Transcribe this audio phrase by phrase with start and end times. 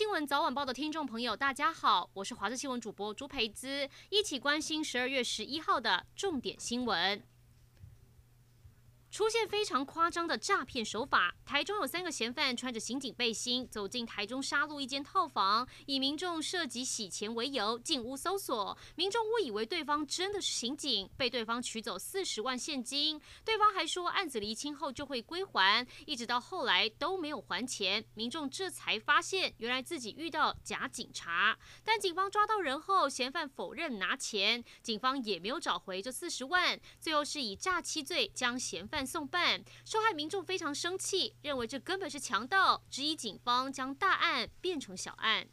[0.00, 7.22] 新闻早晚报的听众朋友，大家好，我是华视新闻主播朱培姿，一起关心十二月十一号的重点新闻。
[9.10, 11.34] 出现非常夸张的诈骗手法。
[11.44, 18.76] 台中有三个嫌犯穿着刑警背心走进台中沙鹿一间套房，以民众涉及洗钱为由进屋搜索。
[18.94, 23.20] 民众误以为对方真的是刑警，被对方取走四十万现金。
[23.44, 28.04] 对方还说案子厘清后就会归还，一直到后来都没有还钱。
[28.14, 31.58] 民众这才发现原来自己遇到假警察。
[31.84, 36.80] 但警方抓到人后，嫌犯否认拿钱，警方也没有找回这四十万。
[37.00, 45.48] 最后是以诈欺罪将嫌犯案送办，受害民众非常生气，认为这根本是强盗，质疑警方将大案变成小案。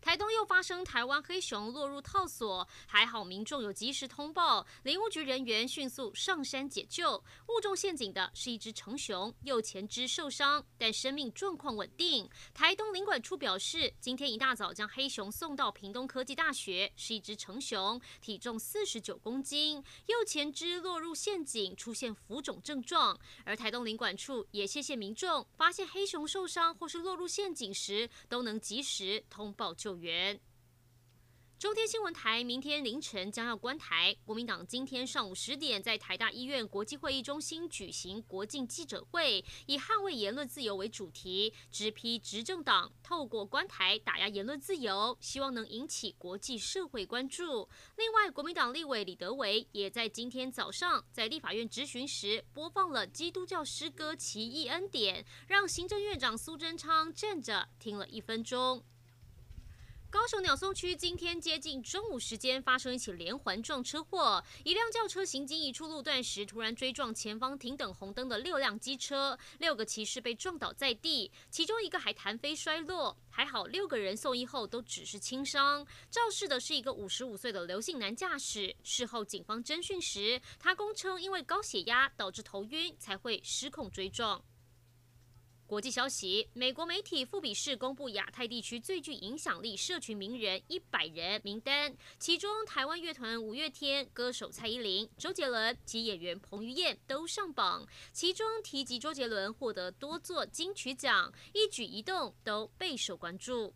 [0.00, 7.22] 台东又发生台湾黑熊落入套索，还好民众有及时通报，林务局人员迅速上山解救。
[7.48, 12.28] 误中陷阱的是一只成熊，右前肢受伤，但生命状况稳定。
[12.54, 23.18] 台东林管处表示，今天一大早将黑熊送到屏东科技大学，是一只成熊，体重四十九公斤，右前肢落入陷阱，出现浮肿症状。
[23.44, 29.89] 而台东林管处也谢谢民众，发现黑熊受伤或是落入陷阱时，都能及时通报救。
[29.90, 30.38] 救援。
[31.58, 34.16] 中天新闻台明天凌晨将要关台。
[34.24, 47.68] 国民党今天上午十点在台大医院国际会议中心举行国境记者会，以捍卫言论自由为主题，直批执政党透过关台打压言论自由，希望能引起国际社会关注。
[47.96, 58.82] 另外，国民党立委李德维也在今天早上在立法院质询时播放了基督教诗歌《奇异恩典》，让行政院长苏贞昌站着听了一分钟。
[60.30, 75.84] 高雄鸟松区今天接近中午时间发生一起连环撞车祸，一辆轿车行经一处路段时，突然追撞前方停等红灯的六辆机车，六个骑士被撞倒在地，其中一个还弹飞摔落，还好六个人送医后都只是轻伤。
[76.08, 84.40] 肇事的是一个五十五岁的刘姓男驾驶，事后警方侦讯时，他供称因为高血压导致头晕才会失控追撞。
[85.70, 97.86] 国际消息：美国媒体富比士公布亚太地区最具影响力社群名人一百人名单，其中台湾乐团五月天、歌手蔡依林、周杰伦及演员彭于晏都上榜。
[98.12, 103.72] 其中提及周杰伦获得多座金曲奖，一举一动都备受关注。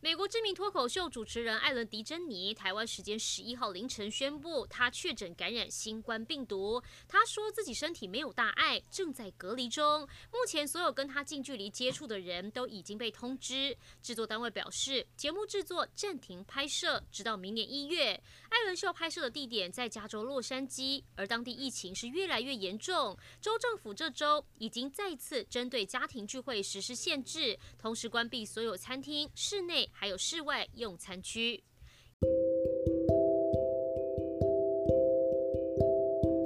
[0.00, 6.80] 美国知名脱口秀主持人艾伦·迪珍妮，台湾时间十一号凌晨宣布，他确诊感染新冠病毒。
[7.08, 10.02] 他说自己身体没有大碍，正在隔离中。
[10.30, 13.76] 目前所有跟他近距离接触的人都已经被通知。
[14.00, 18.12] 制作单位表示，节目制作暂停拍摄，直到明年一月。
[18.50, 23.18] 艾伦秀拍摄的地点在加州洛杉矶，而当地疫情是越来越严重。
[23.40, 29.87] 州政府这周已经再次针对家庭聚会实施限制，同时关闭所有餐厅、室内。
[29.92, 31.62] 还有室外用餐区。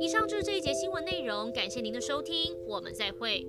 [0.00, 3.47] 以上就是这一节新闻内容，感谢您的收听，我们再会。